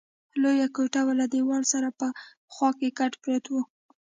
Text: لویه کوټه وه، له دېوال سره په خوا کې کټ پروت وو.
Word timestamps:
لویه 0.41 0.67
کوټه 0.75 1.01
وه، 1.05 1.13
له 1.19 1.25
دېوال 1.33 1.63
سره 1.73 1.87
په 1.99 2.07
خوا 2.53 2.69
کې 2.79 2.89
کټ 2.99 3.13
پروت 3.21 3.45
وو. 3.49 3.61